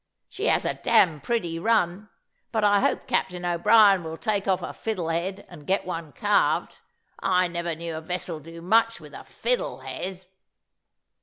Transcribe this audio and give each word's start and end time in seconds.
She 0.29 0.47
has 0.47 0.65
a 0.65 0.73
damned 0.73 1.21
pretty 1.21 1.59
run; 1.59 2.09
but 2.51 2.63
I 2.63 2.79
hope 2.79 3.05
Captain 3.05 3.45
O'Brien 3.45 4.03
will 4.03 4.17
take 4.17 4.47
off 4.47 4.61
her 4.61 4.73
fiddle 4.73 5.09
head, 5.09 5.45
and 5.47 5.67
get 5.67 5.85
one 5.85 6.11
carved: 6.11 6.79
I 7.19 7.47
never 7.47 7.75
knew 7.75 7.95
a 7.95 8.01
vessel 8.01 8.39
do 8.39 8.63
much 8.63 8.99
with 8.99 9.13
a 9.13 9.23
fiddle 9.23 9.81
head." 9.81 10.25